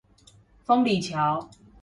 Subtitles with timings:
[0.65, 1.47] 豐里橋